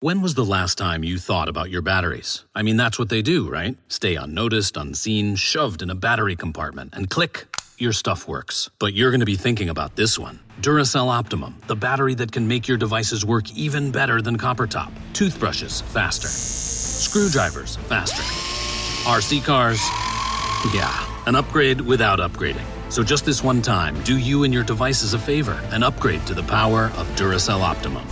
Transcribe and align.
When 0.00 0.20
was 0.20 0.34
the 0.34 0.44
last 0.44 0.76
time 0.76 1.04
you 1.04 1.16
thought 1.16 1.48
about 1.48 1.70
your 1.70 1.80
batteries? 1.80 2.44
I 2.54 2.60
mean, 2.60 2.76
that's 2.76 2.98
what 2.98 3.08
they 3.08 3.22
do, 3.22 3.48
right? 3.48 3.78
Stay 3.88 4.14
unnoticed, 4.14 4.76
unseen, 4.76 5.36
shoved 5.36 5.80
in 5.80 5.88
a 5.88 5.94
battery 5.94 6.36
compartment, 6.36 6.92
and 6.92 7.08
click, 7.08 7.46
your 7.78 7.94
stuff 7.94 8.28
works. 8.28 8.68
But 8.78 8.92
you're 8.92 9.10
going 9.10 9.20
to 9.20 9.26
be 9.26 9.36
thinking 9.36 9.70
about 9.70 9.96
this 9.96 10.18
one 10.18 10.40
Duracell 10.60 11.08
Optimum, 11.08 11.62
the 11.66 11.76
battery 11.76 12.14
that 12.16 12.30
can 12.30 12.46
make 12.46 12.68
your 12.68 12.76
devices 12.76 13.24
work 13.24 13.50
even 13.56 13.90
better 13.90 14.20
than 14.20 14.36
copper 14.36 14.66
top. 14.66 14.92
Toothbrushes, 15.14 15.80
faster. 15.80 16.28
Screwdrivers, 16.28 17.76
faster. 17.88 18.22
RC 19.10 19.42
cars, 19.46 19.80
yeah, 20.74 21.06
an 21.26 21.34
upgrade 21.34 21.80
without 21.80 22.18
upgrading. 22.18 22.66
So 22.90 23.02
just 23.02 23.24
this 23.24 23.42
one 23.42 23.62
time, 23.62 23.98
do 24.02 24.18
you 24.18 24.44
and 24.44 24.52
your 24.52 24.62
devices 24.62 25.14
a 25.14 25.18
favor 25.18 25.58
and 25.70 25.82
upgrade 25.82 26.26
to 26.26 26.34
the 26.34 26.42
power 26.42 26.92
of 26.98 27.08
Duracell 27.16 27.62
Optimum. 27.62 28.06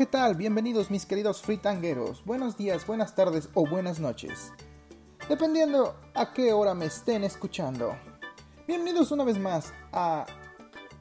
¿Qué 0.00 0.06
tal? 0.06 0.34
Bienvenidos 0.34 0.90
mis 0.90 1.04
queridos 1.04 1.42
fritangueros. 1.42 2.24
Buenos 2.24 2.56
días, 2.56 2.86
buenas 2.86 3.14
tardes 3.14 3.50
o 3.52 3.68
buenas 3.68 4.00
noches. 4.00 4.50
Dependiendo 5.28 5.94
a 6.14 6.32
qué 6.32 6.54
hora 6.54 6.72
me 6.72 6.86
estén 6.86 7.22
escuchando. 7.22 7.94
Bienvenidos 8.66 9.12
una 9.12 9.24
vez 9.24 9.38
más 9.38 9.74
a 9.92 10.24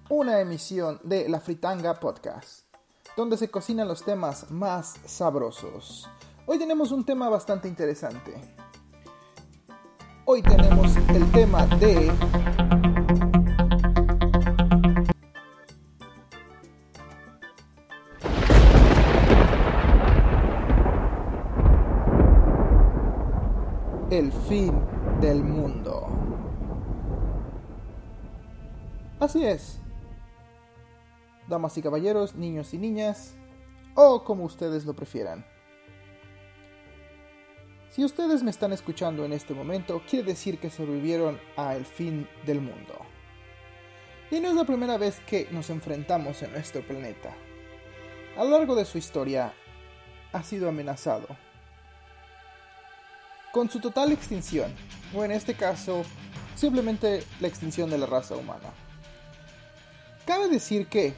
una 0.10 0.42
emisión 0.42 1.00
de 1.02 1.30
La 1.30 1.40
Fritanga 1.40 1.94
Podcast, 1.94 2.66
donde 3.16 3.38
se 3.38 3.50
cocinan 3.50 3.88
los 3.88 4.04
temas 4.04 4.52
más 4.52 5.00
sabrosos. 5.06 6.10
Hoy 6.46 6.60
tenemos 6.60 6.92
un 6.92 7.06
tema 7.06 7.30
bastante 7.30 7.70
interesante. 7.70 8.34
Hoy 10.26 10.42
tenemos 10.42 10.94
el 11.16 11.32
tema 11.32 11.66
de 11.68 12.12
el 24.20 24.34
fin 24.34 24.74
del 25.22 25.42
mundo. 25.42 26.06
Así 29.18 29.46
es. 29.46 29.80
Damas 31.48 31.78
y 31.78 31.82
caballeros, 31.82 32.36
niños 32.36 32.74
y 32.74 32.80
niñas, 32.80 33.38
o 33.96 34.26
como 34.26 34.44
ustedes 34.44 34.86
lo 34.86 34.94
prefieran. 34.94 35.46
Si 37.92 38.04
ustedes 38.04 38.44
me 38.44 38.52
están 38.52 38.74
escuchando 38.74 39.24
en 39.24 39.32
este 39.32 39.54
momento, 39.54 40.02
quiere 40.08 40.28
decir 40.28 40.60
que 40.60 40.70
sobrevivieron 40.70 41.40
a 41.56 41.76
el 41.76 41.86
fin 41.86 42.28
del 42.46 42.60
mundo. 42.60 42.96
Y 44.32 44.42
no 44.42 44.50
es 44.50 44.56
la 44.56 44.66
primera 44.66 44.98
vez 44.98 45.22
que 45.22 45.48
nos 45.52 45.70
enfrentamos 45.70 46.44
en 46.44 46.52
nuestro 46.52 46.86
planeta. 46.86 47.34
A 48.38 48.44
lo 48.44 48.50
largo 48.50 48.76
de 48.76 48.84
su 48.84 48.98
historia, 48.98 49.54
ha 50.34 50.44
sido 50.44 50.68
amenazado 50.68 51.49
con 53.60 53.70
su 53.70 53.82
total 53.82 54.14
extinción, 54.14 54.74
o 55.14 55.22
en 55.26 55.32
este 55.32 55.54
caso, 55.54 56.04
simplemente 56.56 57.26
la 57.42 57.50
extinción 57.50 57.90
de 57.90 57.98
la 57.98 58.06
raza 58.06 58.38
humana. 58.38 58.70
Cabe 60.26 60.48
decir 60.48 60.88
que 60.88 61.14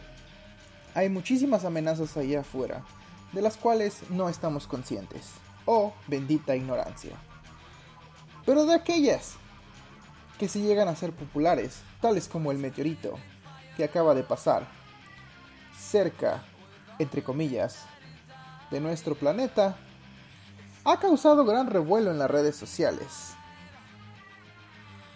hay 0.95 1.07
muchísimas 1.07 1.65
amenazas 1.65 2.17
allá 2.17 2.39
afuera, 2.39 2.83
de 3.31 3.43
las 3.43 3.57
cuales 3.57 3.99
no 4.09 4.27
estamos 4.27 4.65
conscientes, 4.65 5.33
o 5.65 5.93
bendita 6.07 6.55
ignorancia. 6.55 7.11
Pero 8.43 8.65
de 8.65 8.73
aquellas 8.73 9.35
que 10.39 10.47
se 10.47 10.61
llegan 10.61 10.87
a 10.87 10.95
ser 10.95 11.11
populares, 11.11 11.83
tales 12.01 12.27
como 12.27 12.51
el 12.51 12.57
meteorito 12.57 13.19
que 13.77 13.83
acaba 13.83 14.15
de 14.15 14.23
pasar 14.23 14.65
cerca, 15.79 16.43
entre 16.97 17.21
comillas, 17.21 17.85
de 18.71 18.79
nuestro 18.79 19.13
planeta, 19.13 19.77
ha 20.83 20.99
causado 20.99 21.45
gran 21.45 21.67
revuelo 21.67 22.11
en 22.11 22.19
las 22.19 22.31
redes 22.31 22.55
sociales. 22.55 23.33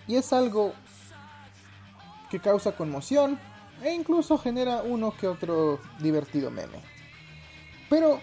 Y 0.07 0.15
es 0.15 0.31
algo 0.33 0.73
que 2.29 2.39
causa 2.39 2.75
conmoción 2.75 3.39
e 3.81 3.93
incluso 3.93 4.37
genera 4.37 4.83
uno 4.83 5.15
que 5.17 5.27
otro 5.27 5.79
divertido 5.99 6.51
meme. 6.51 6.79
Pero, 7.89 8.19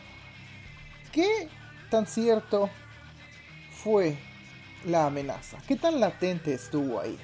¿qué 1.12 1.48
tan 1.90 2.06
cierto 2.06 2.70
fue 3.82 4.18
la 4.84 5.06
amenaza? 5.06 5.58
¿Qué 5.66 5.76
tan 5.76 6.00
latente 6.00 6.54
estuvo 6.54 7.00
ahí? 7.00 7.18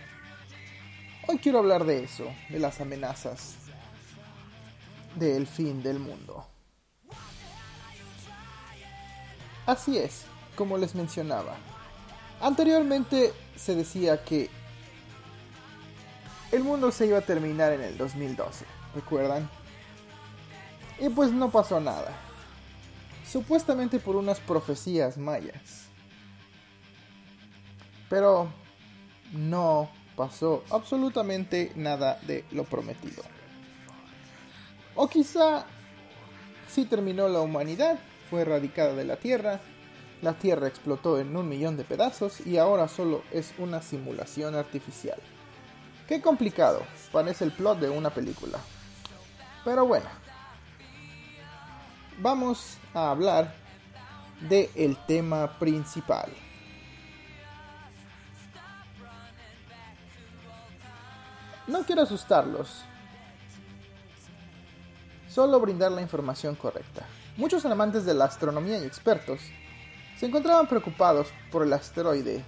Hoy 1.26 1.38
quiero 1.38 1.58
hablar 1.58 1.84
de 1.84 2.04
eso, 2.04 2.24
de 2.48 2.58
las 2.58 2.80
amenazas 2.80 3.56
del 5.14 5.46
fin 5.46 5.82
del 5.82 5.98
mundo. 5.98 6.46
Así 9.68 9.98
es, 9.98 10.22
como 10.56 10.78
les 10.78 10.94
mencionaba. 10.94 11.54
Anteriormente 12.40 13.34
se 13.54 13.74
decía 13.74 14.24
que 14.24 14.48
el 16.50 16.64
mundo 16.64 16.90
se 16.90 17.06
iba 17.06 17.18
a 17.18 17.20
terminar 17.20 17.74
en 17.74 17.82
el 17.82 17.98
2012, 17.98 18.64
¿recuerdan? 18.94 19.50
Y 20.98 21.10
pues 21.10 21.32
no 21.32 21.50
pasó 21.50 21.80
nada. 21.80 22.16
Supuestamente 23.30 23.98
por 23.98 24.16
unas 24.16 24.40
profecías 24.40 25.18
mayas. 25.18 25.90
Pero 28.08 28.48
no 29.32 29.90
pasó 30.16 30.64
absolutamente 30.70 31.72
nada 31.76 32.18
de 32.22 32.46
lo 32.52 32.64
prometido. 32.64 33.22
O 34.94 35.06
quizá 35.08 35.66
sí 36.70 36.86
terminó 36.86 37.28
la 37.28 37.40
humanidad, 37.40 37.98
fue 38.28 38.42
erradicada 38.42 38.94
de 38.94 39.04
la 39.04 39.16
Tierra, 39.16 39.60
la 40.22 40.34
Tierra 40.34 40.66
explotó 40.66 41.18
en 41.18 41.36
un 41.36 41.48
millón 41.48 41.76
de 41.76 41.84
pedazos 41.84 42.44
y 42.46 42.58
ahora 42.58 42.88
solo 42.88 43.22
es 43.30 43.54
una 43.58 43.80
simulación 43.80 44.54
artificial. 44.54 45.18
Qué 46.08 46.20
complicado, 46.20 46.82
parece 47.12 47.44
el 47.44 47.52
plot 47.52 47.78
de 47.78 47.90
una 47.90 48.10
película. 48.10 48.58
Pero 49.64 49.86
bueno, 49.86 50.06
vamos 52.18 52.78
a 52.94 53.10
hablar 53.10 53.54
del 54.48 54.70
el 54.74 54.96
tema 55.06 55.58
principal. 55.58 56.30
No 61.66 61.82
quiero 61.84 62.02
asustarlos, 62.02 62.84
solo 65.28 65.60
brindar 65.60 65.92
la 65.92 66.02
información 66.02 66.54
correcta. 66.54 67.06
Muchos 67.36 67.64
amantes 67.64 68.04
de 68.04 68.14
la 68.14 68.24
astronomía 68.24 68.78
y 68.78 68.84
expertos 68.84 69.40
se 70.18 70.26
encontraban 70.26 70.66
preocupados 70.66 71.28
por 71.52 71.62
el 71.62 71.72
asteroide 71.72 72.42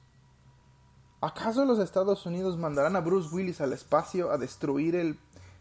¿Acaso 1.20 1.64
los 1.64 1.78
Estados 1.78 2.26
Unidos 2.26 2.56
mandarán 2.56 2.94
a 2.96 3.00
Bruce 3.00 3.34
Willis 3.34 3.60
al 3.60 3.72
espacio 3.72 4.31
a 4.31 4.38
destruir 4.38 4.94
el 4.94 5.19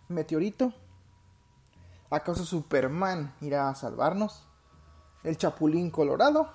meteorito? 0.08 0.74
¿Acaso 2.12 2.46
Superman 2.46 3.34
irá 3.42 3.70
a 3.70 3.76
salvarnos? 3.76 4.48
¿El 5.24 5.38
Chapulín 5.38 5.90
Colorado? 5.90 6.52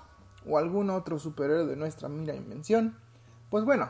¿O 0.47 0.57
algún 0.57 0.89
otro 0.89 1.19
superhéroe 1.19 1.65
de 1.65 1.75
nuestra 1.75 2.07
mira 2.07 2.33
invención? 2.33 2.97
Pues 3.49 3.65
bueno, 3.65 3.89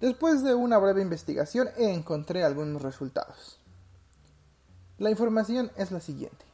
después 0.00 0.42
de 0.44 0.54
una 0.54 0.78
breve 0.78 1.02
investigación 1.02 1.68
encontré 1.76 2.44
algunos 2.44 2.82
resultados. 2.82 3.58
La 4.98 5.10
información 5.10 5.72
es 5.76 5.90
la 5.90 6.00
siguiente. 6.00 6.44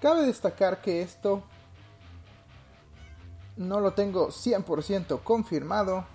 Cabe 0.00 0.24
destacar 0.24 0.80
que 0.80 1.02
esto 1.02 1.42
no 3.56 3.80
lo 3.80 3.92
tengo 3.92 4.28
100% 4.28 5.22
confirmado, 5.24 6.06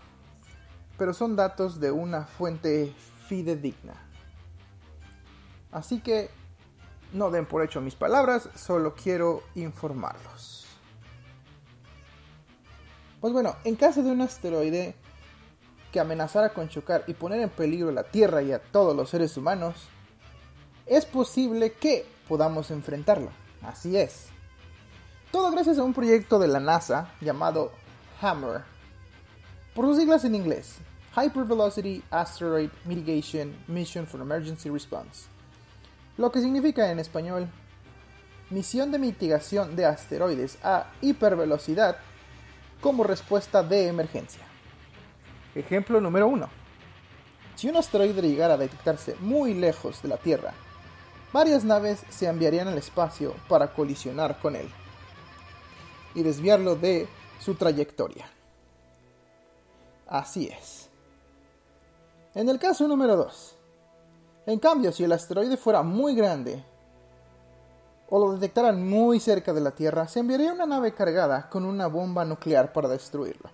pero 0.98 1.14
son 1.14 1.36
datos 1.36 1.80
de 1.80 1.92
una 1.92 2.24
fuente 2.26 2.96
fidedigna. 3.28 3.94
Así 5.72 6.00
que 6.00 6.30
no 7.12 7.30
den 7.30 7.46
por 7.46 7.62
hecho 7.62 7.82
mis 7.82 7.96
palabras, 7.96 8.50
solo 8.56 8.96
quiero 8.96 9.44
informarlos. 9.56 10.63
Pues 13.24 13.32
bueno, 13.32 13.56
en 13.64 13.78
caso 13.78 14.04
de 14.04 14.12
un 14.12 14.20
asteroide 14.20 14.96
que 15.94 16.02
amenazara 16.02 16.50
con 16.50 16.68
chocar 16.68 17.06
y 17.08 17.14
poner 17.14 17.40
en 17.40 17.50
peligro 17.50 17.90
la 17.90 18.04
Tierra 18.04 18.42
y 18.42 18.52
a 18.52 18.60
todos 18.60 18.94
los 18.94 19.10
seres 19.10 19.38
humanos, 19.38 19.76
es 20.86 21.06
posible 21.06 21.72
que 21.72 22.06
podamos 22.28 22.70
enfrentarlo. 22.70 23.30
Así 23.62 23.96
es. 23.96 24.26
Todo 25.32 25.52
gracias 25.52 25.78
a 25.78 25.84
un 25.84 25.94
proyecto 25.94 26.38
de 26.38 26.50
la 26.50 26.60
NASA 26.60 27.14
llamado 27.22 27.72
HAMMER, 28.22 28.64
por 29.74 29.86
sus 29.86 30.00
siglas 30.00 30.26
en 30.26 30.36
inglés, 30.36 30.80
Hypervelocity 31.16 32.04
Asteroid 32.12 32.72
Mitigation 32.84 33.56
Mission 33.70 34.06
for 34.06 34.20
Emergency 34.20 34.70
Response, 34.70 35.28
lo 36.18 36.30
que 36.30 36.42
significa 36.42 36.92
en 36.92 37.00
español 37.00 37.48
Misión 38.50 38.92
de 38.92 39.00
mitigación 39.00 39.78
de 39.78 39.86
asteroides 39.86 40.58
a 40.62 40.92
hipervelocidad 41.00 41.96
como 42.84 43.06
respuesta 43.06 43.64
de 43.64 43.88
emergencia. 43.88 44.44
Ejemplo 45.56 46.02
número 46.02 46.28
1. 46.28 46.50
Si 47.56 47.70
un 47.70 47.78
asteroide 47.78 48.22
llegara 48.22 48.56
a 48.56 48.58
detectarse 48.58 49.16
muy 49.22 49.54
lejos 49.54 50.02
de 50.02 50.10
la 50.10 50.18
Tierra, 50.18 50.54
varias 51.32 51.64
naves 51.64 52.04
se 52.10 52.28
enviarían 52.28 52.68
al 52.68 52.78
espacio 52.78 53.36
para 53.48 53.74
colisionar 53.74 54.38
con 54.40 54.58
él 54.58 54.70
y 56.14 56.24
desviarlo 56.24 56.76
de 56.76 57.08
su 57.40 57.56
trayectoria. 57.56 58.30
Así 60.06 60.48
es. 60.48 60.90
En 62.36 62.50
el 62.50 62.60
caso 62.60 62.86
número 62.86 63.16
2. 63.16 63.56
En 64.48 64.60
cambio, 64.60 64.92
si 64.92 65.06
el 65.06 65.14
asteroide 65.14 65.56
fuera 65.56 65.84
muy 65.84 66.16
grande 66.16 66.62
o 68.16 68.20
lo 68.20 68.34
detectaran 68.34 68.88
muy 68.88 69.20
cerca 69.20 69.54
de 69.54 69.60
la 69.60 69.72
Tierra, 69.72 70.08
se 70.08 70.20
enviaría 70.20 70.54
una 70.54 70.68
nave 70.68 70.94
cargada 70.94 71.50
con 71.50 71.66
una 71.66 71.88
bomba 71.88 72.24
nuclear 72.24 72.72
para 72.72 72.88
destruirlo. 72.88 73.50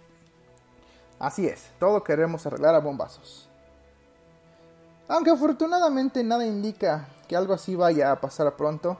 Así 1.17 1.47
es, 1.47 1.71
todo 1.79 2.03
queremos 2.03 2.45
arreglar 2.45 2.75
a 2.75 2.79
bombazos. 2.79 3.47
Aunque 5.07 5.29
afortunadamente 5.29 6.25
nada 6.25 6.45
indica 6.45 7.07
que 7.25 7.37
algo 7.37 7.53
así 7.53 7.73
vaya 7.73 8.11
a 8.11 8.19
pasar 8.19 8.53
pronto, 8.57 8.97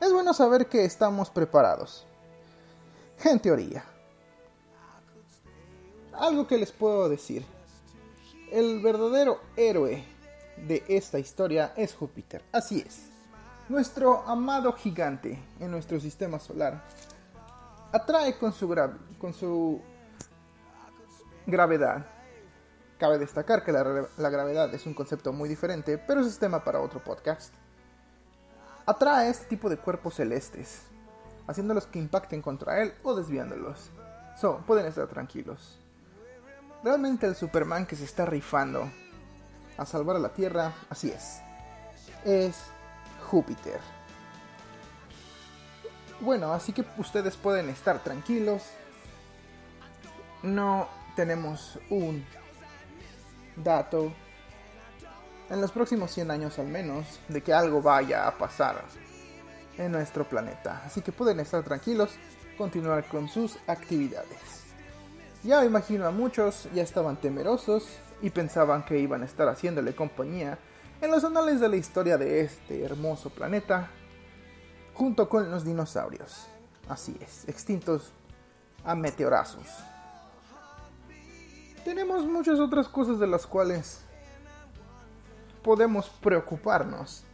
es 0.00 0.12
bueno 0.12 0.34
saber 0.34 0.68
que 0.68 0.84
estamos 0.84 1.28
preparados. 1.28 2.06
En 3.24 3.40
teoría. 3.40 3.84
Algo 6.12 6.46
que 6.46 6.58
les 6.58 6.70
puedo 6.70 7.08
decir. 7.08 7.44
El 8.52 8.80
verdadero 8.82 9.40
héroe 9.56 10.04
de 10.68 10.84
esta 10.86 11.18
historia 11.18 11.72
es 11.76 11.92
Júpiter. 11.92 12.44
Así 12.52 12.84
es. 12.86 13.09
Nuestro 13.70 14.28
amado 14.28 14.72
gigante 14.72 15.40
en 15.60 15.70
nuestro 15.70 16.00
sistema 16.00 16.40
solar 16.40 16.82
atrae 17.92 18.36
con 18.36 18.52
su, 18.52 18.68
con 19.16 19.32
su 19.32 19.80
gravedad. 21.46 22.04
Cabe 22.98 23.16
destacar 23.16 23.64
que 23.64 23.70
la, 23.70 24.08
la 24.18 24.28
gravedad 24.28 24.74
es 24.74 24.86
un 24.86 24.94
concepto 24.94 25.32
muy 25.32 25.48
diferente, 25.48 25.98
pero 25.98 26.20
es 26.20 26.36
tema 26.36 26.64
para 26.64 26.80
otro 26.80 26.98
podcast 26.98 27.54
atrae 28.86 29.30
este 29.30 29.44
tipo 29.44 29.70
de 29.70 29.76
cuerpos 29.76 30.14
celestes, 30.14 30.82
haciéndolos 31.46 31.86
que 31.86 32.00
impacten 32.00 32.42
contra 32.42 32.82
él 32.82 32.92
o 33.04 33.14
desviándolos. 33.14 33.90
So, 34.36 34.64
pueden 34.66 34.86
estar 34.86 35.06
tranquilos. 35.06 35.78
Realmente 36.82 37.24
el 37.24 37.36
Superman 37.36 37.86
que 37.86 37.94
se 37.94 38.04
está 38.04 38.26
rifando 38.26 38.90
a 39.76 39.86
salvar 39.86 40.16
a 40.16 40.18
la 40.18 40.30
Tierra, 40.30 40.74
así 40.88 41.10
es, 41.10 41.40
es 42.24 42.56
Júpiter. 43.30 43.78
Bueno, 46.20 46.52
así 46.52 46.72
que 46.72 46.84
ustedes 46.98 47.36
pueden 47.36 47.68
estar 47.68 48.02
tranquilos. 48.02 48.62
No 50.42 50.88
tenemos 51.14 51.78
un 51.90 52.26
dato 53.56 54.12
en 55.48 55.60
los 55.60 55.70
próximos 55.70 56.10
100 56.10 56.30
años 56.30 56.58
al 56.58 56.66
menos, 56.66 57.20
de 57.28 57.40
que 57.40 57.52
algo 57.52 57.80
vaya 57.80 58.26
a 58.26 58.36
pasar 58.36 58.82
en 59.78 59.92
nuestro 59.92 60.28
planeta. 60.28 60.82
Así 60.84 61.00
que 61.00 61.12
pueden 61.12 61.40
estar 61.40 61.62
tranquilos, 61.62 62.10
continuar 62.58 63.04
con 63.06 63.28
sus 63.28 63.58
actividades. 63.66 64.64
Ya 65.42 65.64
imagino 65.64 66.06
a 66.06 66.10
muchos 66.10 66.68
ya 66.74 66.82
estaban 66.82 67.16
temerosos 67.16 67.88
y 68.22 68.30
pensaban 68.30 68.84
que 68.84 68.98
iban 68.98 69.22
a 69.22 69.26
estar 69.26 69.48
haciéndole 69.48 69.94
compañía 69.94 70.58
en 71.00 71.10
los 71.10 71.24
anales 71.24 71.60
de 71.60 71.68
la 71.68 71.76
historia 71.76 72.18
de 72.18 72.40
este 72.42 72.84
hermoso 72.84 73.30
planeta, 73.30 73.90
junto 74.94 75.28
con 75.28 75.50
los 75.50 75.64
dinosaurios. 75.64 76.46
Así 76.88 77.16
es, 77.20 77.48
extintos 77.48 78.12
a 78.84 78.94
meteorazos. 78.94 79.66
Tenemos 81.84 82.26
muchas 82.26 82.58
otras 82.58 82.88
cosas 82.88 83.18
de 83.18 83.26
las 83.26 83.46
cuales 83.46 84.02
podemos 85.62 86.08
preocuparnos. 86.20 87.24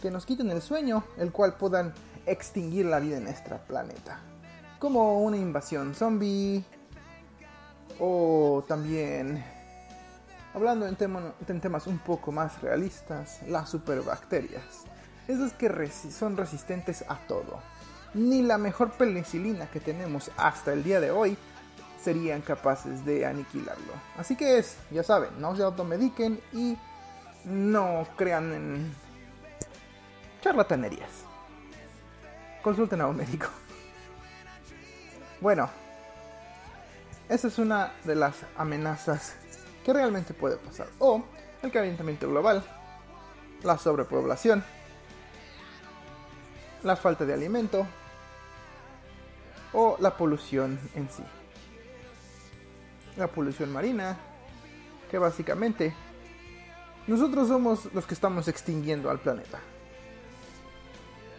Que 0.00 0.10
nos 0.10 0.26
quiten 0.26 0.50
el 0.50 0.60
sueño, 0.60 1.04
el 1.16 1.32
cual 1.32 1.56
puedan 1.56 1.94
extinguir 2.26 2.86
la 2.86 3.00
vida 3.00 3.16
en 3.16 3.24
nuestro 3.24 3.58
planeta. 3.66 4.20
Como 4.78 5.22
una 5.22 5.38
invasión 5.38 5.94
zombie. 5.94 6.64
O 7.98 8.62
también, 8.68 9.42
hablando 10.56 10.86
en, 10.86 11.60
temas 11.60 11.86
un 11.86 11.98
poco 11.98 12.32
más 12.32 12.62
realistas, 12.62 13.42
las 13.46 13.68
superbacterias. 13.68 14.84
Esas 15.28 15.52
que 15.52 15.90
son 16.10 16.34
resistentes 16.34 17.04
a 17.08 17.16
todo. 17.28 17.60
Ni 18.14 18.40
la 18.40 18.56
mejor 18.56 18.92
penicilina 18.92 19.66
que 19.70 19.80
tenemos 19.80 20.30
hasta 20.38 20.72
el 20.72 20.82
día 20.82 20.98
de 20.98 21.10
hoy 21.10 21.36
serían 22.02 22.40
capaces 22.40 23.04
de 23.04 23.26
aniquilarlo. 23.26 23.92
Así 24.16 24.34
que 24.34 24.56
es, 24.56 24.78
ya 24.90 25.02
saben, 25.02 25.38
no 25.38 25.54
se 25.54 25.62
automediquen 25.62 26.40
y 26.54 26.78
no 27.44 28.06
crean 28.16 28.54
en 28.54 28.94
charlatanerías. 30.40 31.10
Consulten 32.62 33.02
a 33.02 33.08
un 33.08 33.16
médico. 33.18 33.48
Bueno, 35.42 35.68
esa 37.28 37.48
es 37.48 37.58
una 37.58 37.92
de 38.04 38.14
las 38.14 38.36
amenazas 38.56 39.34
que 39.86 39.92
realmente 39.92 40.34
puede 40.34 40.56
pasar. 40.56 40.88
O 40.98 41.22
el 41.62 41.70
calentamiento 41.70 42.28
global, 42.28 42.64
la 43.62 43.78
sobrepoblación, 43.78 44.64
la 46.82 46.96
falta 46.96 47.24
de 47.24 47.32
alimento 47.32 47.86
o 49.72 49.96
la 50.00 50.16
polución 50.16 50.76
en 50.96 51.08
sí. 51.08 51.22
La 53.16 53.28
polución 53.28 53.72
marina, 53.72 54.16
que 55.08 55.18
básicamente 55.18 55.94
nosotros 57.06 57.46
somos 57.46 57.84
los 57.94 58.06
que 58.06 58.14
estamos 58.14 58.48
extinguiendo 58.48 59.08
al 59.08 59.20
planeta. 59.20 59.60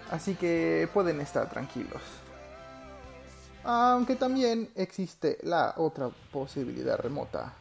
Así 0.09 0.35
que 0.35 0.87
pueden 0.93 1.19
estar 1.19 1.49
tranquilos. 1.49 2.01
Aunque 3.65 4.15
también 4.15 4.69
existe 4.73 5.37
la 5.43 5.73
otra 5.75 6.09
posibilidad 6.31 6.97
remota, 6.97 7.53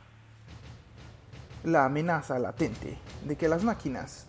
la 1.65 1.85
amenaza 1.85 2.39
latente 2.39 2.99
de 3.25 3.37
que 3.37 3.49
las 3.49 3.65
máquinas 3.65 4.27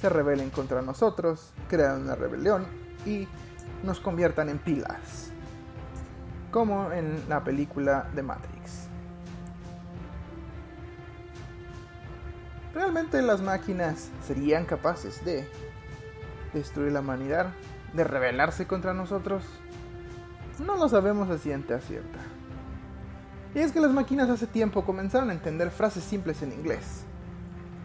se 0.00 0.08
rebelen 0.08 0.50
contra 0.50 0.82
nosotros, 0.82 1.52
crean 1.68 2.02
una 2.02 2.14
rebelión 2.14 2.66
y 3.06 3.26
nos 3.82 4.00
conviertan 4.00 4.48
en 4.48 4.58
pilas, 4.58 5.30
como 6.50 6.92
en 6.92 7.28
la 7.28 7.42
película 7.42 8.08
de 8.14 8.22
Matrix. 8.22 8.88
¿Realmente 12.74 13.22
las 13.22 13.40
máquinas 13.40 14.10
serían 14.26 14.64
capaces 14.64 15.24
de 15.24 15.48
destruir 16.52 16.92
la 16.92 17.00
humanidad? 17.00 17.52
¿De 17.92 18.02
rebelarse 18.02 18.66
contra 18.66 18.92
nosotros? 18.92 19.44
No 20.58 20.76
lo 20.76 20.88
sabemos 20.88 21.30
a 21.30 21.38
ciencia 21.38 21.80
cierta. 21.80 22.18
Y 23.54 23.60
es 23.60 23.72
que 23.72 23.80
las 23.80 23.92
máquinas 23.92 24.28
hace 24.28 24.46
tiempo 24.46 24.84
comenzaron 24.84 25.30
a 25.30 25.32
entender 25.32 25.70
frases 25.70 26.04
simples 26.04 26.42
en 26.42 26.52
inglés, 26.52 27.04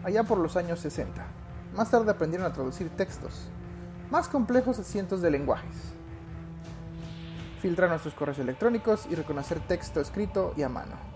allá 0.02 0.24
por 0.24 0.38
los 0.38 0.56
años 0.56 0.80
60. 0.80 1.24
Más 1.74 1.90
tarde 1.90 2.10
aprendieron 2.10 2.46
a 2.46 2.52
traducir 2.52 2.90
textos, 2.90 3.48
más 4.10 4.28
complejos 4.28 4.78
a 4.78 4.84
cientos 4.84 5.22
de 5.22 5.30
lenguajes. 5.30 5.76
Filtrar 7.60 7.90
nuestros 7.90 8.14
correos 8.14 8.38
electrónicos 8.38 9.06
y 9.08 9.14
reconocer 9.14 9.60
texto 9.60 10.00
escrito 10.00 10.54
y 10.56 10.62
a 10.62 10.68
mano 10.68 11.10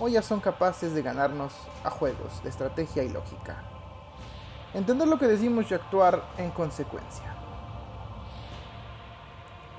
o 0.00 0.08
ya 0.08 0.22
son 0.22 0.40
capaces 0.40 0.94
de 0.94 1.02
ganarnos 1.02 1.52
a 1.84 1.90
juegos 1.90 2.42
de 2.42 2.50
estrategia 2.50 3.04
y 3.04 3.10
lógica. 3.10 3.62
Entender 4.72 5.06
lo 5.06 5.18
que 5.18 5.26
decimos 5.26 5.70
y 5.70 5.74
actuar 5.74 6.24
en 6.36 6.50
consecuencia. 6.50 7.36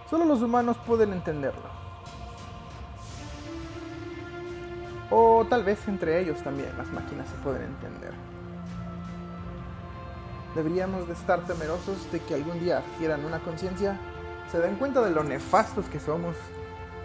Solo 0.10 0.26
los 0.26 0.42
humanos 0.42 0.78
pueden 0.86 1.12
entenderlo. 1.12 1.85
O 5.10 5.46
tal 5.46 5.64
vez 5.64 5.88
entre 5.88 6.20
ellos 6.20 6.42
también 6.44 6.76
las 6.78 6.88
máquinas 6.92 7.28
se 7.30 7.36
pueden 7.36 7.64
entender. 7.64 8.14
Deberíamos 10.56 11.08
de 11.08 11.14
estar 11.14 11.42
temerosos 11.46 12.12
de 12.12 12.22
que 12.22 12.34
algún 12.34 12.60
día 12.60 12.80
adquieran 12.80 13.26
una 13.26 13.40
conciencia, 13.40 14.00
se 14.52 14.60
den 14.60 14.76
cuenta 14.76 15.02
de 15.02 15.12
lo 15.12 15.24
nefastos 15.24 15.86
que 15.88 16.00
somos 16.00 16.36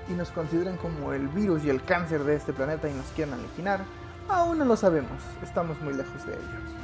y 0.08 0.12
nos 0.12 0.30
consideren 0.30 0.76
como 0.76 1.12
el 1.12 1.28
virus 1.28 1.64
y 1.64 1.70
el 1.70 1.82
cáncer 1.82 2.24
de 2.24 2.36
este 2.36 2.52
planeta 2.52 2.88
y 2.88 2.94
nos 2.94 3.06
quieran 3.06 3.34
aniquilar, 3.34 3.80
aún 4.28 4.58
no 4.58 4.64
lo 4.64 4.76
sabemos, 4.76 5.20
estamos 5.42 5.80
muy 5.80 5.94
lejos 5.94 6.24
de 6.26 6.32
ellos. 6.34 6.80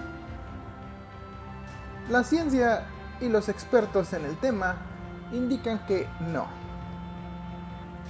La 2.10 2.24
ciencia 2.24 2.84
y 3.20 3.28
los 3.28 3.48
expertos 3.48 4.12
en 4.12 4.24
el 4.24 4.36
tema 4.36 4.76
indican 5.32 5.78
que 5.86 6.06
no. 6.32 6.46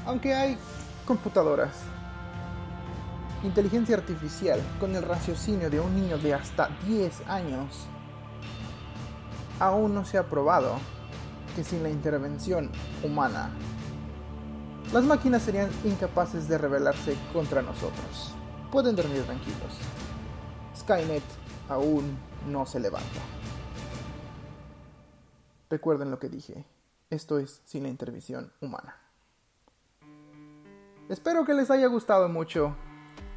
Aunque 0.07 0.35
hay 0.35 0.59
computadoras, 1.07 1.73
inteligencia 3.43 3.97
artificial 3.97 4.61
con 4.81 4.95
el 4.95 5.03
raciocinio 5.03 5.71
de 5.71 5.81
un 5.81 5.95
niño 5.95 6.19
de 6.19 6.35
hasta 6.35 6.69
10 6.87 7.29
años, 7.29 7.87
aún 9.61 9.95
no 9.95 10.05
se 10.05 10.19
ha 10.19 10.29
probado 10.29 10.79
que 11.55 11.65
sin 11.65 11.83
la 11.83 11.91
intervención 11.91 12.71
humana 13.03 13.51
las 14.93 15.03
máquinas 15.03 15.43
serían 15.43 15.69
incapaces 15.85 16.49
de 16.49 16.59
rebelarse 16.59 17.17
contra 17.33 17.61
nosotros. 17.61 18.33
Pueden 18.71 18.95
dormir 18.95 19.23
tranquilos. 19.25 19.79
Skynet 20.77 21.25
aún 21.69 22.17
no 22.47 22.67
se 22.67 22.79
levanta. 22.79 23.21
Recuerden 25.69 26.13
lo 26.13 26.21
que 26.21 26.29
dije. 26.29 26.65
Esto 27.11 27.39
es 27.39 27.63
sin 27.65 27.83
la 27.83 27.89
intervención 27.89 28.53
humana. 28.61 28.97
Espero 31.09 31.45
que 31.45 31.55
les 31.55 31.71
haya 31.71 31.89
gustado 31.89 32.29
mucho 32.29 32.77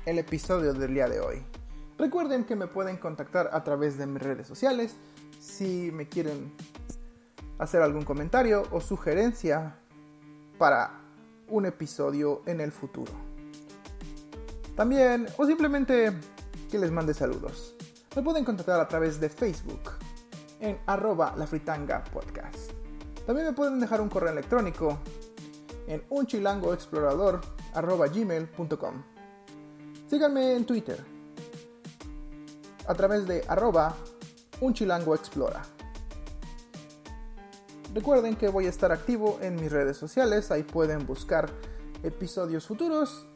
el 0.10 0.18
episodio 0.18 0.74
del 0.74 0.96
día 0.96 1.08
de 1.08 1.20
hoy. 1.20 1.44
Recuerden 2.00 2.44
que 2.44 2.56
me 2.56 2.66
pueden 2.66 2.98
contactar 2.98 3.52
a 3.54 3.64
través 3.64 3.96
de 3.98 4.08
mis 4.08 4.22
redes 4.22 4.48
sociales 4.48 4.96
si 5.40 5.92
me 5.94 6.08
quieren 6.08 6.52
hacer 7.60 7.84
algún 7.84 8.04
comentario 8.04 8.64
o 8.72 8.82
sugerencia 8.82 9.76
para 10.58 11.02
un 11.48 11.68
episodio 11.68 12.42
en 12.48 12.60
el 12.60 12.72
futuro. 12.72 13.12
También, 14.76 15.28
o 15.38 15.46
simplemente 15.46 16.12
que 16.72 16.80
les 16.80 16.90
mande 16.90 17.14
saludos. 17.14 17.76
Me 18.16 18.24
pueden 18.24 18.44
contactar 18.44 18.80
a 18.80 18.88
través 18.88 19.20
de 19.20 19.30
Facebook 19.30 19.92
en 20.60 20.80
arroba 20.88 21.36
la 21.38 21.46
fritanga 21.46 22.04
podcast. 22.06 22.72
También 23.28 23.46
me 23.46 23.54
pueden 23.54 23.80
dejar 23.80 24.02
un 24.02 24.10
correo 24.10 24.32
electrónico 24.32 24.98
en 25.86 26.04
unchilangoexplorador 26.10 27.42
arroba 27.76 28.08
gmail.com. 28.08 29.19
Síganme 30.10 30.56
en 30.56 30.66
Twitter 30.66 30.98
a 32.88 32.96
través 32.96 33.28
de 33.28 33.44
arroba 33.48 33.96
unchilangoexplora. 34.60 35.62
Recuerden 37.94 38.36
que 38.36 38.48
voy 38.48 38.66
a 38.66 38.70
estar 38.70 38.92
activo 38.92 39.38
en 39.40 39.56
mis 39.56 39.72
redes 39.72 39.98
sociales, 39.98 40.50
ahí 40.50 40.64
pueden 40.64 41.06
buscar 41.06 41.52
episodios 42.02 42.66
futuros. 42.66 43.28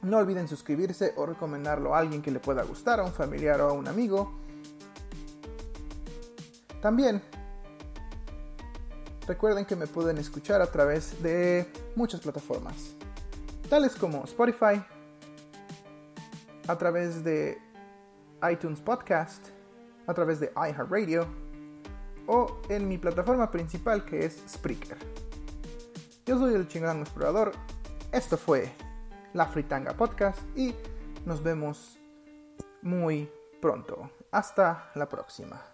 No 0.00 0.16
olviden 0.16 0.48
suscribirse 0.48 1.12
o 1.16 1.26
recomendarlo 1.26 1.94
a 1.94 1.98
alguien 1.98 2.22
que 2.22 2.30
le 2.30 2.40
pueda 2.40 2.62
gustar, 2.62 3.00
a 3.00 3.04
un 3.04 3.12
familiar 3.12 3.60
o 3.60 3.68
a 3.68 3.72
un 3.74 3.86
amigo. 3.86 4.38
También 6.80 7.20
recuerden 9.26 9.66
que 9.66 9.76
me 9.76 9.86
pueden 9.86 10.16
escuchar 10.16 10.62
a 10.62 10.66
través 10.66 11.22
de 11.22 11.70
muchas 11.94 12.22
plataformas, 12.22 12.94
tales 13.68 13.94
como 13.96 14.24
Spotify, 14.24 14.82
a 16.66 16.76
través 16.76 17.24
de 17.24 17.58
iTunes 18.50 18.80
Podcast, 18.80 19.48
a 20.06 20.14
través 20.14 20.40
de 20.40 20.52
iHeartRadio, 20.56 21.26
o 22.26 22.60
en 22.68 22.88
mi 22.88 22.98
plataforma 22.98 23.50
principal 23.50 24.04
que 24.04 24.24
es 24.24 24.42
Spreaker. 24.48 24.96
Yo 26.26 26.38
soy 26.38 26.54
el 26.54 26.68
chingón 26.68 27.00
explorador, 27.00 27.52
esto 28.12 28.36
fue 28.36 28.72
La 29.32 29.46
Fritanga 29.46 29.94
Podcast 29.94 30.40
y 30.56 30.74
nos 31.26 31.42
vemos 31.42 31.98
muy 32.82 33.30
pronto. 33.60 34.10
Hasta 34.30 34.90
la 34.94 35.08
próxima. 35.08 35.73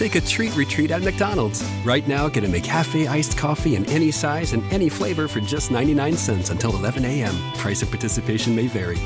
Take 0.00 0.14
a 0.14 0.20
treat 0.22 0.56
retreat 0.56 0.90
at 0.92 1.02
McDonald's. 1.02 1.62
Right 1.84 2.08
now, 2.08 2.26
get 2.26 2.42
a 2.42 2.46
McCafe 2.46 3.06
iced 3.06 3.36
coffee 3.36 3.76
in 3.76 3.84
any 3.90 4.10
size 4.10 4.54
and 4.54 4.62
any 4.72 4.88
flavor 4.88 5.28
for 5.28 5.40
just 5.40 5.70
99 5.70 6.16
cents 6.16 6.48
until 6.48 6.74
11 6.74 7.04
a.m. 7.04 7.34
Price 7.56 7.82
of 7.82 7.90
participation 7.90 8.56
may 8.56 8.66
vary. 8.66 8.98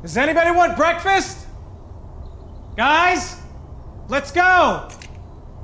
Does 0.00 0.16
anybody 0.16 0.52
want 0.52 0.76
breakfast? 0.76 1.48
Guys, 2.76 3.40
let's 4.08 4.30
go. 4.30 4.88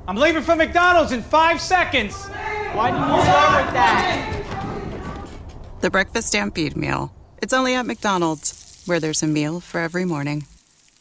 I'm 0.09 0.17
leaving 0.17 0.43
for 0.43 0.57
McDonald's 0.57 1.13
in 1.13 1.21
five 1.21 1.61
seconds. 1.61 2.27
Why 2.73 2.91
did 2.91 2.99
you 2.99 3.21
start 3.23 3.63
with 3.63 3.73
that? 3.75 5.25
The 5.79 5.89
Breakfast 5.89 6.27
Stampede 6.27 6.75
Meal. 6.75 7.13
It's 7.41 7.53
only 7.53 7.75
at 7.75 7.85
McDonald's, 7.85 8.83
where 8.85 8.99
there's 8.99 9.23
a 9.23 9.27
meal 9.27 9.61
for 9.61 9.79
every 9.79 10.03
morning. 10.03 10.47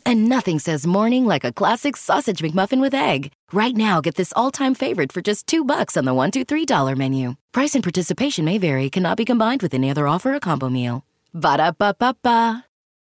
And 0.07 0.29
nothing 0.29 0.61
says 0.61 0.87
morning 0.87 1.27
like 1.27 1.43
a 1.43 1.53
classic 1.53 1.97
sausage 1.97 2.39
McMuffin 2.39 2.81
with 2.81 2.95
egg. 2.95 3.33
Right 3.53 3.75
now, 3.75 4.03
get 4.03 4.17
this 4.17 4.33
all-time 4.37 4.75
favorite 4.75 5.11
for 5.11 5.23
just 5.23 5.47
two 5.47 5.65
bucks 5.65 5.97
on 5.97 6.05
the 6.05 6.13
one, 6.13 6.31
two, 6.31 6.45
three 6.45 6.67
dollar 6.67 6.95
menu. 6.95 7.35
Price 7.53 7.75
and 7.75 7.83
participation 7.83 8.45
may 8.45 8.59
vary. 8.59 8.91
Cannot 8.91 9.17
be 9.17 9.25
combined 9.25 9.63
with 9.63 9.73
any 9.75 9.91
other 9.91 10.07
offer 10.07 10.35
or 10.35 10.41
combo 10.41 10.69
meal. 10.69 11.07
Ba 11.33 11.57
da 11.57 11.71
ba 11.73 11.95
ba 11.99 12.15
ba. 12.23 12.68